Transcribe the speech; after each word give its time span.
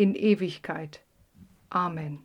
in 0.00 0.14
Ewigkeit. 0.14 1.00
Amen. 1.70 2.20